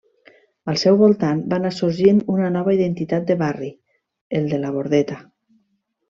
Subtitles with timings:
[0.71, 3.69] Al seu voltant va anar sorgint una nova identitat de barri,
[4.39, 5.19] el de La Bordeta.